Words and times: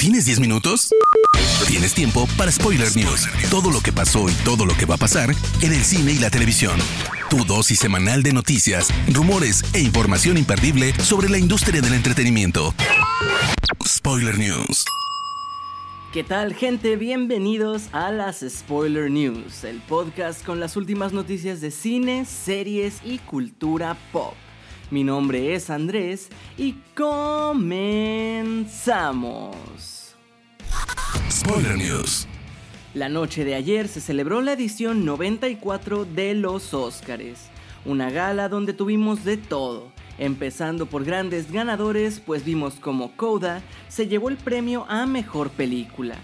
¿Tienes 0.00 0.24
10 0.24 0.40
minutos? 0.40 0.88
Tienes 1.68 1.92
tiempo 1.92 2.26
para 2.38 2.50
Spoiler 2.50 2.88
News. 2.96 3.28
Todo 3.50 3.70
lo 3.70 3.80
que 3.80 3.92
pasó 3.92 4.30
y 4.30 4.32
todo 4.46 4.64
lo 4.64 4.72
que 4.72 4.86
va 4.86 4.94
a 4.94 4.96
pasar 4.96 5.28
en 5.60 5.72
el 5.74 5.84
cine 5.84 6.12
y 6.12 6.18
la 6.18 6.30
televisión. 6.30 6.78
Tu 7.28 7.44
dosis 7.44 7.80
semanal 7.80 8.22
de 8.22 8.32
noticias, 8.32 8.88
rumores 9.12 9.62
e 9.74 9.80
información 9.80 10.38
imperdible 10.38 10.94
sobre 10.94 11.28
la 11.28 11.36
industria 11.36 11.82
del 11.82 11.92
entretenimiento. 11.92 12.72
Spoiler 13.86 14.38
News. 14.38 14.86
¿Qué 16.14 16.24
tal 16.24 16.54
gente? 16.54 16.96
Bienvenidos 16.96 17.90
a 17.92 18.10
las 18.10 18.42
Spoiler 18.48 19.10
News, 19.10 19.64
el 19.64 19.82
podcast 19.82 20.42
con 20.46 20.60
las 20.60 20.78
últimas 20.78 21.12
noticias 21.12 21.60
de 21.60 21.70
cine, 21.70 22.24
series 22.24 23.00
y 23.04 23.18
cultura 23.18 23.98
pop. 24.12 24.32
Mi 24.90 25.04
nombre 25.04 25.54
es 25.54 25.70
Andrés 25.70 26.30
y 26.58 26.74
comenzamos. 26.96 27.86
Spoiler 31.30 31.76
News. 31.78 32.26
La 32.92 33.08
noche 33.08 33.44
de 33.44 33.54
ayer 33.54 33.86
se 33.86 34.00
celebró 34.00 34.42
la 34.42 34.54
edición 34.54 35.04
94 35.04 36.06
de 36.06 36.34
los 36.34 36.74
Óscares, 36.74 37.50
una 37.84 38.10
gala 38.10 38.48
donde 38.48 38.72
tuvimos 38.72 39.24
de 39.24 39.36
todo, 39.36 39.92
empezando 40.18 40.86
por 40.86 41.04
grandes 41.04 41.52
ganadores, 41.52 42.18
pues 42.18 42.44
vimos 42.44 42.74
como 42.74 43.16
Coda 43.16 43.62
se 43.88 44.08
llevó 44.08 44.28
el 44.28 44.38
premio 44.38 44.86
a 44.88 45.06
Mejor 45.06 45.50
Película. 45.50 46.16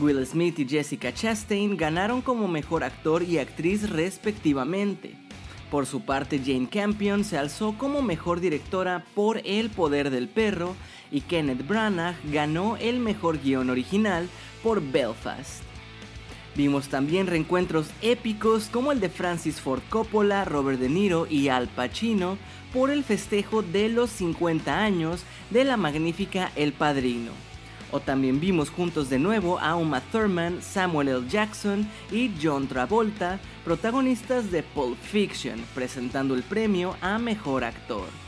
Will 0.00 0.26
Smith 0.26 0.58
y 0.58 0.68
Jessica 0.68 1.14
Chastain 1.14 1.76
ganaron 1.76 2.20
como 2.20 2.48
Mejor 2.48 2.82
Actor 2.82 3.22
y 3.22 3.38
Actriz 3.38 3.88
respectivamente. 3.88 5.27
Por 5.70 5.84
su 5.84 6.00
parte, 6.00 6.38
Jane 6.38 6.68
Campion 6.68 7.24
se 7.24 7.36
alzó 7.36 7.76
como 7.76 8.00
mejor 8.00 8.40
directora 8.40 9.04
por 9.14 9.42
El 9.44 9.68
Poder 9.68 10.10
del 10.10 10.28
Perro 10.28 10.74
y 11.10 11.20
Kenneth 11.20 11.66
Branagh 11.66 12.16
ganó 12.32 12.76
el 12.78 13.00
mejor 13.00 13.40
guion 13.42 13.68
original 13.68 14.28
por 14.62 14.80
Belfast. 14.80 15.62
Vimos 16.56 16.88
también 16.88 17.26
reencuentros 17.26 17.90
épicos 18.02 18.68
como 18.72 18.92
el 18.92 19.00
de 19.00 19.10
Francis 19.10 19.60
Ford 19.60 19.82
Coppola, 19.90 20.44
Robert 20.44 20.80
De 20.80 20.88
Niro 20.88 21.26
y 21.28 21.48
Al 21.48 21.68
Pacino 21.68 22.38
por 22.72 22.90
el 22.90 23.04
festejo 23.04 23.62
de 23.62 23.88
los 23.88 24.10
50 24.10 24.76
años 24.76 25.22
de 25.50 25.64
la 25.64 25.76
magnífica 25.76 26.50
El 26.56 26.72
Padrino. 26.72 27.47
O 27.90 28.00
también 28.00 28.40
vimos 28.40 28.70
juntos 28.70 29.08
de 29.08 29.18
nuevo 29.18 29.58
a 29.58 29.76
Uma 29.76 30.00
Thurman, 30.00 30.62
Samuel 30.62 31.08
L. 31.08 31.28
Jackson 31.28 31.88
y 32.12 32.30
John 32.40 32.66
Travolta, 32.66 33.40
protagonistas 33.64 34.50
de 34.50 34.62
Pulp 34.62 34.98
Fiction, 35.00 35.64
presentando 35.74 36.34
el 36.34 36.42
premio 36.42 36.96
a 37.00 37.18
Mejor 37.18 37.64
Actor. 37.64 38.27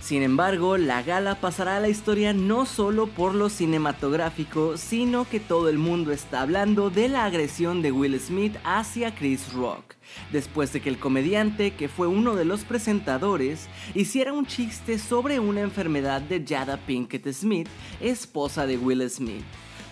Sin 0.00 0.22
embargo, 0.22 0.78
la 0.78 1.02
gala 1.02 1.34
pasará 1.40 1.76
a 1.76 1.80
la 1.80 1.90
historia 1.90 2.32
no 2.32 2.64
solo 2.64 3.06
por 3.06 3.34
lo 3.34 3.50
cinematográfico, 3.50 4.78
sino 4.78 5.28
que 5.28 5.40
todo 5.40 5.68
el 5.68 5.76
mundo 5.76 6.10
está 6.10 6.40
hablando 6.40 6.88
de 6.88 7.08
la 7.08 7.26
agresión 7.26 7.82
de 7.82 7.92
Will 7.92 8.18
Smith 8.18 8.56
hacia 8.64 9.14
Chris 9.14 9.52
Rock, 9.52 9.94
después 10.32 10.72
de 10.72 10.80
que 10.80 10.88
el 10.88 10.98
comediante, 10.98 11.74
que 11.74 11.88
fue 11.88 12.06
uno 12.06 12.34
de 12.34 12.46
los 12.46 12.64
presentadores, 12.64 13.68
hiciera 13.94 14.32
un 14.32 14.46
chiste 14.46 14.98
sobre 14.98 15.38
una 15.38 15.60
enfermedad 15.60 16.22
de 16.22 16.44
Jada 16.48 16.78
Pinkett 16.78 17.30
Smith, 17.32 17.68
esposa 18.00 18.66
de 18.66 18.78
Will 18.78 19.08
Smith. 19.10 19.44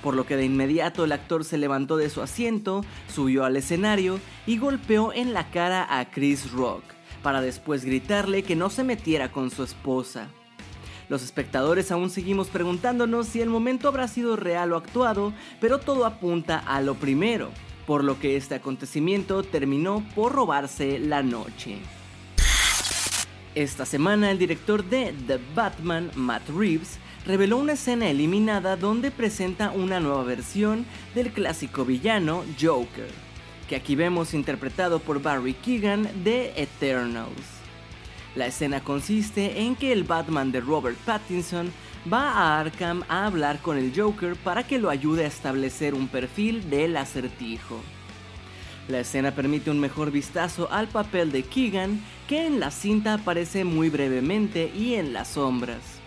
Por 0.03 0.17
lo 0.17 0.25
que 0.25 0.37
de 0.37 0.47
inmediato 0.47 1.05
el 1.05 1.13
actor 1.13 1.45
se 1.45 1.59
levantó 1.59 1.99
de 1.99 2.09
su 2.09 2.23
asiento, 2.23 2.83
subió 3.15 3.45
al 3.45 3.57
escenario 3.57 4.21
y 4.47 4.57
golpeó 4.57 5.13
en 5.13 5.35
la 5.35 5.51
cara 5.51 5.87
a 5.99 6.11
Chris 6.11 6.51
Rock 6.53 6.98
para 7.23 7.41
después 7.41 7.85
gritarle 7.85 8.43
que 8.43 8.57
no 8.57 8.71
se 8.71 8.85
metiera 8.85 9.31
con 9.31 9.51
su 9.51 9.63
esposa. 9.63 10.29
Los 11.09 11.23
espectadores 11.23 11.91
aún 11.91 12.11
seguimos 12.11 12.49
preguntándonos 12.49 13.29
si 13.29 13.41
el 13.41 13.49
momento 13.49 13.89
habrá 13.89 14.09
sido 14.09 14.37
real 14.37 14.73
o 14.73 14.77
actuado, 14.77 15.33
pero 15.61 15.79
todo 15.79 16.05
apunta 16.05 16.59
a 16.59 16.83
lo 16.83 16.95
primero, 16.97 17.51
por 17.87 18.05
lo 18.05 18.21
que 18.21 18.37
este 18.37 18.55
acontecimiento 18.55 19.43
terminó 19.43 20.05
por 20.15 20.33
robarse 20.33 20.99
la 20.99 21.23
noche. 21.23 21.79
Esta 23.55 23.87
semana 23.87 24.31
el 24.31 24.39
director 24.39 24.85
de 24.85 25.15
The 25.27 25.41
Batman, 25.55 26.11
Matt 26.15 26.49
Reeves, 26.51 26.99
reveló 27.27 27.57
una 27.57 27.73
escena 27.73 28.09
eliminada 28.09 28.77
donde 28.77 29.11
presenta 29.11 29.71
una 29.71 30.01
nueva 30.01 30.23
versión 30.23 30.85
del 31.15 31.33
clásico 31.33 31.85
villano 31.85 32.45
Joker 32.61 33.28
que 33.69 33.77
aquí 33.77 33.95
vemos 33.95 34.35
interpretado 34.35 34.99
por 34.99 35.23
Barry 35.23 35.55
Keegan 35.55 36.09
de 36.25 36.53
Eternals. 36.57 37.59
La 38.35 38.47
escena 38.47 38.81
consiste 38.81 39.61
en 39.61 39.77
que 39.77 39.93
el 39.93 40.05
Batman 40.05 40.51
de 40.51 40.61
Robert 40.61 40.97
Pattinson 41.05 41.71
va 42.11 42.31
a 42.31 42.61
Arkham 42.61 43.05
a 43.09 43.27
hablar 43.27 43.61
con 43.61 43.77
el 43.77 43.93
Joker 43.95 44.37
para 44.37 44.67
que 44.67 44.79
lo 44.79 44.91
ayude 44.91 45.25
a 45.25 45.29
establecer 45.29 45.95
un 45.95 46.09
perfil 46.09 46.71
del 46.71 46.97
acertijo. 46.97 47.81
La 48.89 49.01
escena 49.01 49.33
permite 49.33 49.71
un 49.71 49.81
mejor 49.81 50.11
vistazo 50.11 50.69
al 50.73 50.89
papel 50.89 51.31
de 51.31 51.43
Keegan, 51.43 52.01
que 52.27 52.47
en 52.47 52.59
la 52.61 52.71
cinta 52.71 53.15
aparece 53.15 53.65
muy 53.65 53.91
brevemente 53.91 54.73
y 54.75 54.95
en 54.95 55.13
las 55.13 55.29
sombras. 55.29 55.98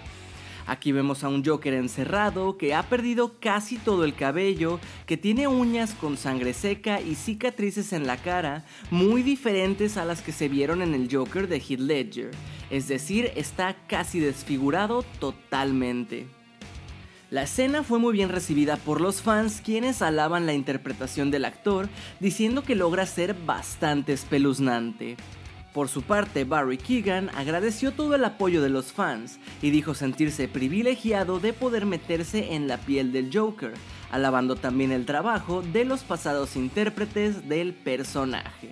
Aquí 0.71 0.93
vemos 0.93 1.25
a 1.25 1.27
un 1.27 1.43
Joker 1.43 1.73
encerrado 1.73 2.57
que 2.57 2.73
ha 2.73 2.83
perdido 2.83 3.33
casi 3.41 3.75
todo 3.75 4.05
el 4.05 4.15
cabello, 4.15 4.79
que 5.05 5.17
tiene 5.17 5.45
uñas 5.45 5.93
con 5.93 6.15
sangre 6.15 6.53
seca 6.53 7.01
y 7.01 7.15
cicatrices 7.15 7.91
en 7.91 8.07
la 8.07 8.15
cara 8.15 8.63
muy 8.89 9.21
diferentes 9.21 9.97
a 9.97 10.05
las 10.05 10.21
que 10.21 10.31
se 10.31 10.47
vieron 10.47 10.81
en 10.81 10.93
el 10.93 11.13
Joker 11.13 11.49
de 11.49 11.57
Heath 11.57 11.81
Ledger, 11.81 12.31
es 12.69 12.87
decir, 12.87 13.33
está 13.35 13.85
casi 13.87 14.21
desfigurado 14.21 15.03
totalmente. 15.19 16.27
La 17.31 17.43
escena 17.43 17.83
fue 17.83 17.99
muy 17.99 18.13
bien 18.13 18.29
recibida 18.29 18.77
por 18.77 19.01
los 19.01 19.21
fans 19.21 19.59
quienes 19.59 20.01
alaban 20.01 20.45
la 20.45 20.53
interpretación 20.53 21.31
del 21.31 21.43
actor 21.43 21.89
diciendo 22.21 22.63
que 22.63 22.75
logra 22.75 23.05
ser 23.05 23.33
bastante 23.33 24.13
espeluznante. 24.13 25.17
Por 25.73 25.87
su 25.87 26.01
parte, 26.01 26.43
Barry 26.43 26.77
Keegan 26.77 27.29
agradeció 27.29 27.93
todo 27.93 28.15
el 28.15 28.25
apoyo 28.25 28.61
de 28.61 28.69
los 28.69 28.91
fans 28.91 29.39
y 29.61 29.69
dijo 29.69 29.93
sentirse 29.93 30.49
privilegiado 30.49 31.39
de 31.39 31.53
poder 31.53 31.85
meterse 31.85 32.55
en 32.55 32.67
la 32.67 32.77
piel 32.77 33.13
del 33.13 33.29
Joker, 33.33 33.73
alabando 34.11 34.57
también 34.57 34.91
el 34.91 35.05
trabajo 35.05 35.61
de 35.61 35.85
los 35.85 36.01
pasados 36.01 36.57
intérpretes 36.57 37.47
del 37.47 37.73
personaje. 37.73 38.71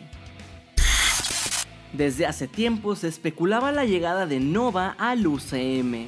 Desde 1.93 2.25
hace 2.25 2.49
tiempo 2.49 2.97
se 2.97 3.07
especulaba 3.07 3.71
la 3.71 3.85
llegada 3.85 4.25
de 4.25 4.41
Nova 4.41 4.95
al 4.99 5.25
UCM. 5.25 6.05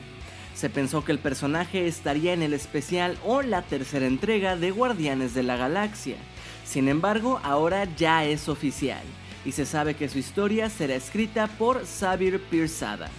Se 0.53 0.69
pensó 0.69 1.05
que 1.05 1.13
el 1.13 1.19
personaje 1.19 1.87
estaría 1.87 2.33
en 2.33 2.43
el 2.43 2.53
especial 2.53 3.17
o 3.25 3.41
la 3.41 3.61
tercera 3.61 4.05
entrega 4.05 4.57
de 4.57 4.71
Guardianes 4.71 5.33
de 5.33 5.43
la 5.43 5.55
Galaxia. 5.55 6.17
Sin 6.65 6.89
embargo, 6.89 7.39
ahora 7.43 7.85
ya 7.95 8.25
es 8.25 8.49
oficial 8.49 9.01
y 9.45 9.51
se 9.51 9.65
sabe 9.65 9.95
que 9.95 10.09
su 10.09 10.19
historia 10.19 10.69
será 10.69 10.95
escrita 10.95 11.47
por 11.47 11.85
Sabir 11.85 12.41
Pirzada. 12.49 13.09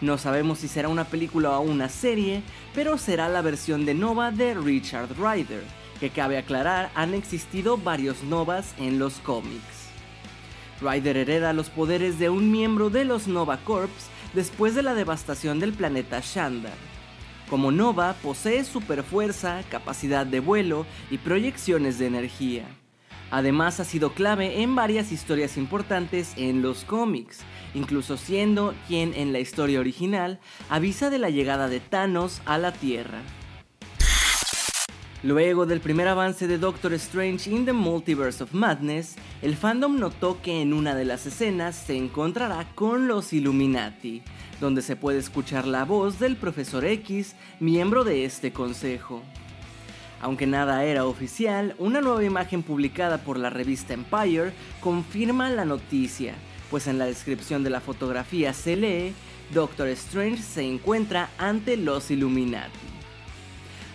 No 0.00 0.18
sabemos 0.18 0.58
si 0.58 0.68
será 0.68 0.88
una 0.88 1.04
película 1.04 1.58
o 1.58 1.62
una 1.62 1.88
serie, 1.88 2.42
pero 2.74 2.98
será 2.98 3.28
la 3.28 3.42
versión 3.42 3.86
de 3.86 3.94
Nova 3.94 4.30
de 4.30 4.54
Richard 4.54 5.08
Ryder, 5.16 5.62
que 6.00 6.10
cabe 6.10 6.36
aclarar 6.36 6.90
han 6.94 7.14
existido 7.14 7.78
varios 7.78 8.22
Novas 8.22 8.74
en 8.78 8.98
los 8.98 9.14
cómics. 9.14 9.88
Ryder 10.80 11.16
hereda 11.16 11.52
los 11.52 11.70
poderes 11.70 12.18
de 12.18 12.28
un 12.28 12.50
miembro 12.50 12.90
de 12.90 13.04
los 13.04 13.28
Nova 13.28 13.58
Corps 13.58 14.10
después 14.34 14.74
de 14.74 14.82
la 14.82 14.94
devastación 14.94 15.60
del 15.60 15.72
planeta 15.72 16.20
Shandar. 16.20 16.74
Como 17.48 17.70
Nova 17.70 18.14
posee 18.22 18.64
superfuerza, 18.64 19.62
capacidad 19.70 20.26
de 20.26 20.40
vuelo 20.40 20.86
y 21.10 21.18
proyecciones 21.18 21.98
de 21.98 22.06
energía. 22.06 22.64
Además 23.34 23.80
ha 23.80 23.84
sido 23.84 24.12
clave 24.12 24.62
en 24.62 24.76
varias 24.76 25.10
historias 25.10 25.56
importantes 25.56 26.34
en 26.36 26.62
los 26.62 26.84
cómics, 26.84 27.40
incluso 27.74 28.16
siendo 28.16 28.76
quien 28.86 29.12
en 29.12 29.32
la 29.32 29.40
historia 29.40 29.80
original 29.80 30.38
avisa 30.70 31.10
de 31.10 31.18
la 31.18 31.30
llegada 31.30 31.66
de 31.66 31.80
Thanos 31.80 32.42
a 32.44 32.58
la 32.58 32.70
Tierra. 32.70 33.22
Luego 35.24 35.66
del 35.66 35.80
primer 35.80 36.06
avance 36.06 36.46
de 36.46 36.58
Doctor 36.58 36.92
Strange 36.92 37.50
in 37.50 37.64
the 37.64 37.72
Multiverse 37.72 38.40
of 38.40 38.54
Madness, 38.54 39.16
el 39.42 39.56
fandom 39.56 39.98
notó 39.98 40.40
que 40.40 40.62
en 40.62 40.72
una 40.72 40.94
de 40.94 41.04
las 41.04 41.26
escenas 41.26 41.74
se 41.74 41.96
encontrará 41.96 42.68
con 42.76 43.08
los 43.08 43.32
Illuminati, 43.32 44.22
donde 44.60 44.80
se 44.80 44.94
puede 44.94 45.18
escuchar 45.18 45.66
la 45.66 45.84
voz 45.84 46.20
del 46.20 46.36
Profesor 46.36 46.84
X, 46.84 47.34
miembro 47.58 48.04
de 48.04 48.26
este 48.26 48.52
consejo. 48.52 49.24
Aunque 50.24 50.46
nada 50.46 50.84
era 50.84 51.04
oficial, 51.04 51.74
una 51.78 52.00
nueva 52.00 52.24
imagen 52.24 52.62
publicada 52.62 53.18
por 53.18 53.38
la 53.38 53.50
revista 53.50 53.92
Empire 53.92 54.54
confirma 54.80 55.50
la 55.50 55.66
noticia, 55.66 56.32
pues 56.70 56.86
en 56.86 56.96
la 56.96 57.04
descripción 57.04 57.62
de 57.62 57.68
la 57.68 57.82
fotografía 57.82 58.54
se 58.54 58.74
lee, 58.74 59.12
Doctor 59.52 59.86
Strange 59.88 60.42
se 60.42 60.62
encuentra 60.62 61.28
ante 61.36 61.76
los 61.76 62.10
Illuminati. 62.10 62.70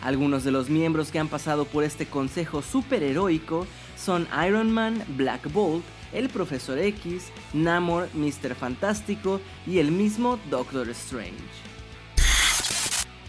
Algunos 0.04 0.44
de 0.44 0.52
los 0.52 0.70
miembros 0.70 1.10
que 1.10 1.18
han 1.18 1.30
pasado 1.30 1.66
por 1.66 1.84
este 1.84 2.06
consejo 2.06 2.62
superheroico 2.62 3.66
son 3.98 4.28
Iron 4.48 4.72
Man, 4.72 5.04
Black 5.18 5.52
Bolt, 5.52 5.84
el 6.14 6.30
Profesor 6.30 6.78
X, 6.78 7.32
Namor, 7.54 8.08
Mr. 8.14 8.54
Fantástico 8.54 9.42
y 9.66 9.80
el 9.80 9.92
mismo 9.92 10.38
Doctor 10.52 10.90
Strange. 10.92 11.69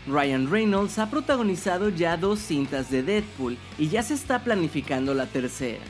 Ryan 0.06 0.50
Reynolds 0.50 0.98
ha 0.98 1.10
protagonizado 1.10 1.90
ya 1.90 2.16
dos 2.16 2.38
cintas 2.40 2.90
de 2.90 3.02
Deadpool 3.02 3.58
y 3.78 3.88
ya 3.88 4.02
se 4.02 4.14
está 4.14 4.42
planificando 4.42 5.12
la 5.14 5.26
tercera. 5.26 5.84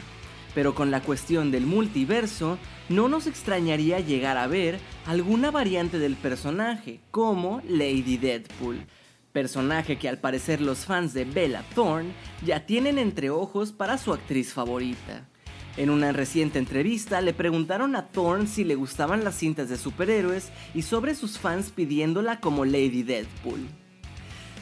Pero 0.54 0.74
con 0.74 0.90
la 0.90 1.00
cuestión 1.00 1.52
del 1.52 1.64
multiverso, 1.64 2.58
no 2.88 3.08
nos 3.08 3.28
extrañaría 3.28 4.00
llegar 4.00 4.36
a 4.36 4.48
ver 4.48 4.80
alguna 5.06 5.52
variante 5.52 6.00
del 6.00 6.16
personaje, 6.16 7.00
como 7.12 7.62
Lady 7.68 8.16
Deadpool, 8.16 8.84
personaje 9.32 9.96
que 9.96 10.08
al 10.08 10.18
parecer 10.18 10.60
los 10.60 10.86
fans 10.86 11.14
de 11.14 11.24
Bella 11.24 11.64
Thorne 11.74 12.12
ya 12.44 12.66
tienen 12.66 12.98
entre 12.98 13.30
ojos 13.30 13.70
para 13.70 13.96
su 13.96 14.12
actriz 14.12 14.52
favorita. 14.52 15.28
En 15.76 15.88
una 15.88 16.10
reciente 16.10 16.58
entrevista 16.58 17.20
le 17.20 17.32
preguntaron 17.32 17.94
a 17.94 18.08
Thorne 18.08 18.48
si 18.48 18.64
le 18.64 18.74
gustaban 18.74 19.22
las 19.22 19.36
cintas 19.36 19.68
de 19.68 19.78
superhéroes 19.78 20.50
y 20.74 20.82
sobre 20.82 21.14
sus 21.14 21.38
fans 21.38 21.70
pidiéndola 21.70 22.40
como 22.40 22.64
Lady 22.64 23.04
Deadpool. 23.04 23.68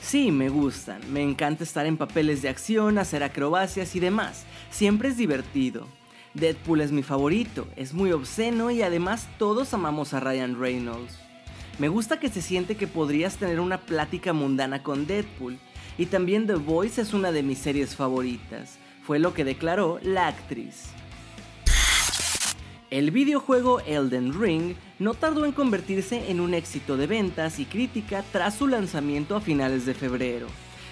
Sí, 0.03 0.31
me 0.31 0.49
gustan, 0.49 1.01
me 1.13 1.23
encanta 1.23 1.65
estar 1.65 1.85
en 1.87 1.97
papeles 1.97 2.41
de 2.41 2.49
acción, 2.49 2.99
hacer 2.99 3.23
acrobacias 3.23 3.95
y 3.95 4.01
demás, 4.01 4.45
siempre 4.71 5.09
es 5.09 5.17
divertido. 5.17 5.87
Deadpool 6.35 6.81
es 6.81 6.93
mi 6.93 7.03
favorito, 7.03 7.67
es 7.77 7.93
muy 7.93 8.13
obsceno 8.13 8.71
y 8.71 8.83
además 8.83 9.29
todos 9.39 9.75
amamos 9.75 10.15
a 10.15 10.21
Ryan 10.21 10.59
Reynolds. 10.59 11.19
Me 11.79 11.89
gusta 11.89 12.19
que 12.19 12.29
se 12.29 12.43
siente 12.43 12.77
que 12.77 12.87
podrías 12.87 13.37
tener 13.37 13.61
una 13.61 13.83
plática 13.83 14.33
mundana 14.33 14.83
con 14.83 15.07
Deadpool, 15.07 15.59
y 15.97 16.07
también 16.07 16.47
The 16.47 16.55
Voice 16.55 17.01
es 17.01 17.13
una 17.13 17.33
de 17.33 17.43
mis 17.43 17.59
series 17.59 17.97
favoritas, 17.97 18.79
fue 19.03 19.19
lo 19.19 19.35
que 19.35 19.45
declaró 19.45 19.99
la 20.03 20.29
actriz. 20.29 20.91
El 22.91 23.11
videojuego 23.11 23.81
Elden 23.81 24.33
Ring 24.41 24.75
no 24.99 25.13
tardó 25.13 25.45
en 25.45 25.53
convertirse 25.53 26.31
en 26.31 26.41
un 26.41 26.55
éxito 26.55 26.97
de 26.97 27.07
ventas 27.07 27.59
y 27.59 27.67
crítica 27.67 28.25
tras 28.33 28.55
su 28.55 28.67
lanzamiento 28.67 29.37
a 29.37 29.43
finales 29.43 29.85
de 29.85 29.93
febrero. 29.93 30.47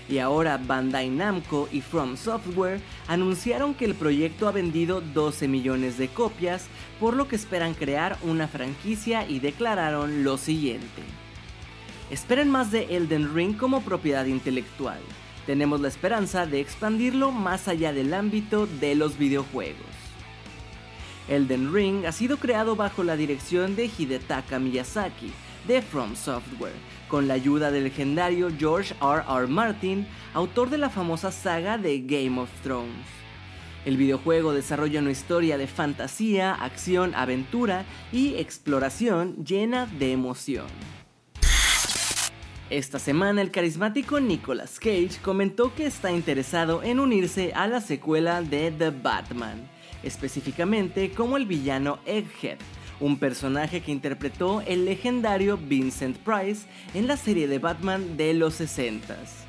Y 0.06 0.18
ahora 0.18 0.58
Bandai 0.58 1.08
Namco 1.08 1.70
y 1.72 1.80
From 1.80 2.18
Software 2.18 2.82
anunciaron 3.08 3.72
que 3.72 3.86
el 3.86 3.94
proyecto 3.94 4.46
ha 4.46 4.52
vendido 4.52 5.00
12 5.00 5.48
millones 5.48 5.96
de 5.96 6.08
copias, 6.08 6.66
por 7.00 7.16
lo 7.16 7.28
que 7.28 7.36
esperan 7.36 7.72
crear 7.72 8.18
una 8.22 8.46
franquicia 8.46 9.26
y 9.26 9.40
declararon 9.40 10.22
lo 10.22 10.36
siguiente. 10.36 11.02
Esperen 12.10 12.50
más 12.50 12.70
de 12.70 12.94
Elden 12.94 13.34
Ring 13.34 13.56
como 13.56 13.80
propiedad 13.80 14.26
intelectual. 14.26 15.00
Tenemos 15.46 15.80
la 15.80 15.88
esperanza 15.88 16.44
de 16.44 16.60
expandirlo 16.60 17.32
más 17.32 17.68
allá 17.68 17.94
del 17.94 18.12
ámbito 18.12 18.66
de 18.66 18.96
los 18.96 19.16
videojuegos. 19.16 19.95
Elden 21.28 21.72
Ring 21.72 22.06
ha 22.06 22.12
sido 22.12 22.36
creado 22.36 22.76
bajo 22.76 23.02
la 23.02 23.16
dirección 23.16 23.74
de 23.74 23.86
Hidetaka 23.86 24.58
Miyazaki, 24.58 25.32
de 25.66 25.82
From 25.82 26.14
Software, 26.14 26.74
con 27.08 27.26
la 27.26 27.34
ayuda 27.34 27.72
del 27.72 27.84
legendario 27.84 28.50
George 28.56 28.94
R. 29.00 29.24
R. 29.28 29.46
Martin, 29.48 30.06
autor 30.34 30.70
de 30.70 30.78
la 30.78 30.88
famosa 30.88 31.32
saga 31.32 31.78
de 31.78 32.00
Game 32.00 32.40
of 32.40 32.48
Thrones. 32.62 33.06
El 33.84 33.96
videojuego 33.96 34.52
desarrolla 34.52 35.00
una 35.00 35.10
historia 35.10 35.58
de 35.58 35.66
fantasía, 35.66 36.54
acción, 36.54 37.14
aventura 37.14 37.84
y 38.12 38.34
exploración 38.36 39.44
llena 39.44 39.86
de 39.86 40.12
emoción. 40.12 40.66
Esta 42.68 42.98
semana 42.98 43.42
el 43.42 43.52
carismático 43.52 44.18
Nicolas 44.18 44.80
Cage 44.80 45.18
comentó 45.22 45.72
que 45.74 45.86
está 45.86 46.10
interesado 46.10 46.82
en 46.82 46.98
unirse 46.98 47.52
a 47.54 47.68
la 47.68 47.80
secuela 47.80 48.42
de 48.42 48.72
The 48.72 48.90
Batman 48.90 49.75
específicamente 50.02 51.10
como 51.10 51.36
el 51.36 51.46
villano 51.46 51.98
Egghead, 52.06 52.58
un 53.00 53.18
personaje 53.18 53.80
que 53.80 53.92
interpretó 53.92 54.62
el 54.62 54.84
legendario 54.84 55.58
Vincent 55.58 56.16
Price 56.18 56.66
en 56.94 57.06
la 57.06 57.16
serie 57.16 57.48
de 57.48 57.58
Batman 57.58 58.16
de 58.16 58.34
los 58.34 58.60
60s. 58.60 59.44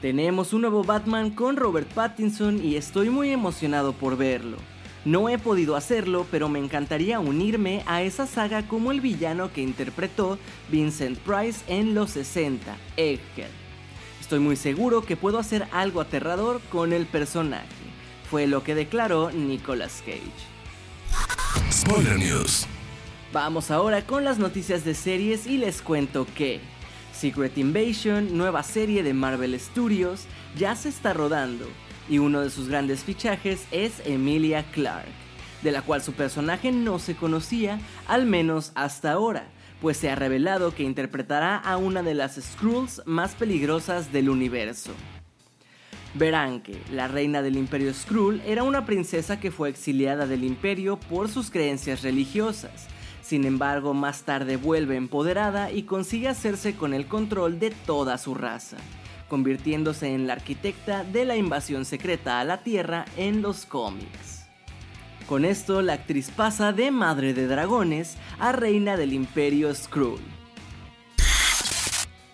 Tenemos 0.00 0.52
un 0.52 0.62
nuevo 0.62 0.82
Batman 0.82 1.30
con 1.30 1.56
Robert 1.56 1.88
Pattinson 1.88 2.64
y 2.64 2.76
estoy 2.76 3.08
muy 3.10 3.30
emocionado 3.30 3.92
por 3.92 4.16
verlo. 4.16 4.56
No 5.04 5.28
he 5.28 5.38
podido 5.38 5.74
hacerlo, 5.74 6.26
pero 6.30 6.48
me 6.48 6.60
encantaría 6.60 7.18
unirme 7.18 7.82
a 7.86 8.02
esa 8.02 8.26
saga 8.26 8.68
como 8.68 8.92
el 8.92 9.00
villano 9.00 9.52
que 9.52 9.60
interpretó 9.60 10.38
Vincent 10.70 11.18
Price 11.18 11.60
en 11.66 11.94
los 11.94 12.10
60, 12.10 12.76
Egghead. 12.96 13.50
Estoy 14.20 14.38
muy 14.38 14.56
seguro 14.56 15.02
que 15.02 15.16
puedo 15.16 15.38
hacer 15.38 15.66
algo 15.72 16.00
aterrador 16.00 16.60
con 16.70 16.92
el 16.92 17.06
personaje 17.06 17.91
fue 18.32 18.46
lo 18.46 18.64
que 18.64 18.74
declaró 18.74 19.30
Nicolas 19.30 20.02
Cage. 20.06 20.22
Spoiler 21.70 22.16
News. 22.16 22.66
Vamos 23.30 23.70
ahora 23.70 24.06
con 24.06 24.24
las 24.24 24.38
noticias 24.38 24.86
de 24.86 24.94
series 24.94 25.46
y 25.46 25.58
les 25.58 25.82
cuento 25.82 26.26
que 26.34 26.58
Secret 27.12 27.58
Invasion, 27.58 28.34
nueva 28.34 28.62
serie 28.62 29.02
de 29.02 29.12
Marvel 29.12 29.60
Studios, 29.60 30.24
ya 30.56 30.74
se 30.76 30.88
está 30.88 31.12
rodando 31.12 31.66
y 32.08 32.20
uno 32.20 32.40
de 32.40 32.48
sus 32.48 32.70
grandes 32.70 33.04
fichajes 33.04 33.66
es 33.70 34.00
Emilia 34.06 34.64
Clarke, 34.72 35.12
de 35.60 35.70
la 35.70 35.82
cual 35.82 36.00
su 36.00 36.14
personaje 36.14 36.72
no 36.72 36.98
se 36.98 37.14
conocía, 37.14 37.80
al 38.08 38.24
menos 38.24 38.72
hasta 38.74 39.12
ahora, 39.12 39.44
pues 39.82 39.98
se 39.98 40.08
ha 40.08 40.14
revelado 40.14 40.74
que 40.74 40.84
interpretará 40.84 41.58
a 41.58 41.76
una 41.76 42.02
de 42.02 42.14
las 42.14 42.36
Skrulls 42.36 43.02
más 43.04 43.34
peligrosas 43.34 44.10
del 44.10 44.30
universo. 44.30 44.92
Verán 46.14 46.60
que 46.60 46.78
la 46.90 47.08
reina 47.08 47.40
del 47.40 47.56
imperio 47.56 47.92
Skrull 47.94 48.42
era 48.46 48.64
una 48.64 48.84
princesa 48.84 49.40
que 49.40 49.50
fue 49.50 49.70
exiliada 49.70 50.26
del 50.26 50.44
imperio 50.44 50.98
por 50.98 51.28
sus 51.28 51.50
creencias 51.50 52.02
religiosas. 52.02 52.86
Sin 53.22 53.46
embargo, 53.46 53.94
más 53.94 54.24
tarde 54.24 54.56
vuelve 54.56 54.96
empoderada 54.96 55.70
y 55.70 55.84
consigue 55.84 56.28
hacerse 56.28 56.74
con 56.76 56.92
el 56.92 57.06
control 57.06 57.58
de 57.58 57.70
toda 57.70 58.18
su 58.18 58.34
raza, 58.34 58.76
convirtiéndose 59.28 60.12
en 60.12 60.26
la 60.26 60.34
arquitecta 60.34 61.02
de 61.02 61.24
la 61.24 61.36
invasión 61.36 61.86
secreta 61.86 62.40
a 62.40 62.44
la 62.44 62.62
Tierra 62.62 63.06
en 63.16 63.40
los 63.40 63.64
cómics. 63.64 64.44
Con 65.26 65.46
esto, 65.46 65.80
la 65.80 65.94
actriz 65.94 66.30
pasa 66.30 66.72
de 66.72 66.90
madre 66.90 67.32
de 67.32 67.46
dragones 67.46 68.18
a 68.38 68.52
reina 68.52 68.98
del 68.98 69.14
imperio 69.14 69.74
Skrull. 69.74 70.20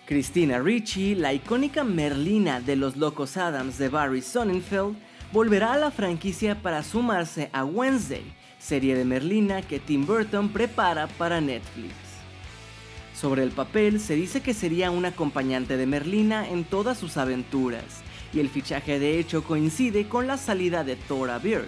Christina 0.09 0.57
Ricci, 0.57 1.13
la 1.13 1.33
icónica 1.33 1.83
Merlina 1.83 2.61
de 2.61 2.75
los 2.75 2.97
Locos 2.97 3.37
Adams 3.37 3.77
de 3.77 3.89
Barry 3.89 4.23
Sonnenfeld, 4.23 4.97
volverá 5.31 5.73
a 5.73 5.77
la 5.77 5.91
franquicia 5.91 6.63
para 6.63 6.81
sumarse 6.81 7.51
a 7.53 7.63
Wednesday, 7.63 8.23
serie 8.57 8.95
de 8.95 9.05
Merlina 9.05 9.61
que 9.61 9.77
Tim 9.79 10.07
Burton 10.07 10.49
prepara 10.49 11.05
para 11.05 11.39
Netflix. 11.41 11.93
Sobre 13.13 13.43
el 13.43 13.51
papel 13.51 13.99
se 13.99 14.15
dice 14.15 14.41
que 14.41 14.55
sería 14.55 14.89
un 14.89 15.05
acompañante 15.05 15.77
de 15.77 15.85
Merlina 15.85 16.49
en 16.49 16.63
todas 16.63 16.97
sus 16.97 17.15
aventuras, 17.17 18.01
y 18.33 18.39
el 18.39 18.49
fichaje 18.49 18.97
de 18.97 19.19
hecho 19.19 19.43
coincide 19.43 20.07
con 20.07 20.25
la 20.25 20.37
salida 20.37 20.83
de 20.83 20.95
Thora 20.95 21.37
Birch, 21.37 21.67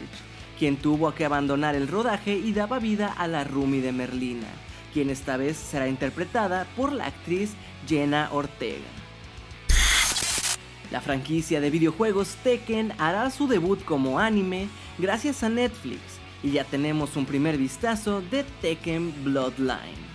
quien 0.57 0.77
tuvo 0.77 1.13
que 1.13 1.25
abandonar 1.25 1.75
el 1.75 1.87
rodaje 1.87 2.33
y 2.33 2.53
daba 2.53 2.79
vida 2.79 3.13
a 3.15 3.27
la 3.27 3.43
Rumi 3.43 3.81
de 3.81 3.91
Merlina 3.91 4.47
quien 4.93 5.09
esta 5.09 5.37
vez 5.37 5.57
será 5.57 5.87
interpretada 5.87 6.67
por 6.75 6.91
la 6.91 7.07
actriz 7.07 7.53
Jenna 7.87 8.29
Ortega. 8.31 8.87
La 10.91 10.99
franquicia 10.99 11.61
de 11.61 11.69
videojuegos 11.69 12.35
Tekken 12.43 12.93
hará 12.97 13.29
su 13.29 13.47
debut 13.47 13.83
como 13.85 14.19
anime 14.19 14.67
gracias 14.97 15.41
a 15.41 15.49
Netflix 15.49 16.01
y 16.43 16.51
ya 16.51 16.65
tenemos 16.65 17.15
un 17.15 17.25
primer 17.25 17.57
vistazo 17.57 18.21
de 18.21 18.43
Tekken 18.61 19.23
Bloodline. 19.23 20.11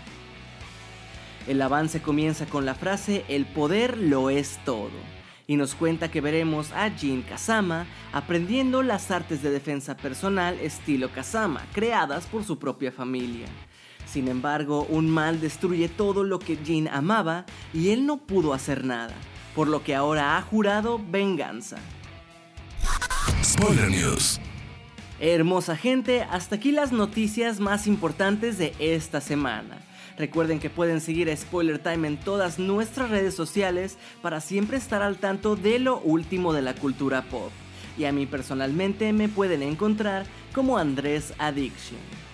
El 1.47 1.63
avance 1.63 2.03
comienza 2.03 2.45
con 2.47 2.67
la 2.67 2.75
frase 2.75 3.25
El 3.29 3.47
poder 3.47 3.97
lo 3.97 4.31
es 4.31 4.59
todo 4.65 4.91
y 5.47 5.57
nos 5.57 5.75
cuenta 5.75 6.11
que 6.11 6.21
veremos 6.21 6.73
a 6.73 6.91
Jin 6.91 7.23
Kazama 7.23 7.87
aprendiendo 8.13 8.83
las 8.83 9.11
artes 9.11 9.43
de 9.43 9.51
defensa 9.51 9.97
personal 9.97 10.59
estilo 10.61 11.11
Kazama 11.11 11.65
creadas 11.73 12.27
por 12.27 12.45
su 12.45 12.59
propia 12.59 12.91
familia. 12.91 13.47
Sin 14.17 14.29
embargo, 14.29 14.87
un 14.89 15.11
mal 15.11 15.43
destruye 15.43 15.91
todo 15.91 16.25
lo 16.25 16.39
que 16.39 16.57
Jin 16.57 16.89
amaba 16.89 17.45
y 17.75 17.91
él 17.91 18.07
no 18.07 18.17
pudo 18.17 18.55
hacer 18.55 18.83
nada, 18.83 19.13
por 19.55 19.69
lo 19.69 19.85
que 19.85 19.95
ahora 19.95 20.39
ha 20.39 20.41
jurado 20.41 20.99
venganza. 21.11 21.77
Spoiler 23.45 23.91
News. 23.91 24.41
Hermosa 25.21 25.77
gente, 25.77 26.23
hasta 26.23 26.57
aquí 26.57 26.73
las 26.73 26.93
noticias 26.93 27.61
más 27.61 27.87
importantes 27.87 28.57
de 28.57 28.73
esta 28.79 29.21
semana. 29.21 29.83
Recuerden 30.17 30.61
que 30.61 30.71
pueden 30.71 31.03
seguir 31.03 31.31
a 31.31 31.37
Spoiler 31.37 31.79
Time 31.79 32.09
en 32.09 32.17
todas 32.17 32.59
nuestras 32.59 33.11
redes 33.11 33.35
sociales 33.35 33.99
para 34.23 34.41
siempre 34.41 34.79
estar 34.79 35.03
al 35.03 35.19
tanto 35.19 35.57
de 35.57 35.79
lo 35.79 35.99
último 35.99 36.55
de 36.55 36.63
la 36.63 36.73
cultura 36.73 37.21
pop. 37.21 37.51
Y 37.99 38.07
a 38.07 38.13
mí 38.13 38.25
personalmente 38.25 39.13
me 39.13 39.29
pueden 39.29 39.63
encontrar 39.63 40.25
como 40.55 40.79
Andrés 40.79 41.35
Addiction. 41.37 42.26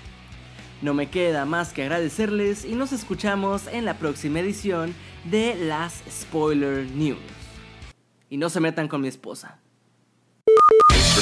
No 0.83 0.95
me 0.95 1.09
queda 1.09 1.45
más 1.45 1.73
que 1.73 1.83
agradecerles 1.83 2.65
y 2.65 2.75
nos 2.75 2.93
escuchamos 2.93 3.69
en 3.69 3.85
la 3.85 3.99
próxima 3.99 4.41
edición 4.41 4.95
de 5.25 5.55
las 5.55 6.03
Spoiler 6.11 6.85
News. 6.91 7.21
Y 8.29 8.37
no 8.37 8.51
se 8.51 8.59
metan 8.59 8.89
con 8.89 9.01
mi 9.01 9.07
esposa. 9.07 9.61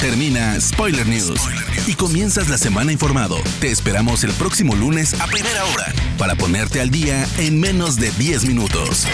Termina 0.01 0.59
Spoiler 0.59 1.07
News 1.07 1.41
y 1.87 1.95
comienzas 1.95 2.49
la 2.49 2.57
semana 2.57 2.91
informado. 2.91 3.37
Te 3.61 3.71
esperamos 3.71 4.25
el 4.25 4.33
próximo 4.33 4.75
lunes 4.75 5.21
a 5.21 5.27
primera 5.27 5.63
hora 5.67 5.93
para 6.17 6.37
ponerte 6.37 6.81
al 6.81 6.91
día 6.91 7.27
en 7.37 7.61
menos 7.61 7.97
de 7.97 8.11
10 8.13 8.47
minutos. 8.47 9.07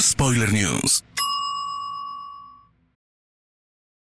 Spoiler 0.00 0.52
News. 0.52 1.02